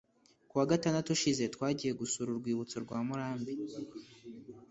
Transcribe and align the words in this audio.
(…)kuwa 0.49 0.65
gatandatu 0.71 1.07
ushize 1.15 1.43
twagiye 1.55 1.91
gusura 2.01 2.27
urwibutso 2.31 2.75
rwa 2.85 2.97
Murambi 3.07 3.53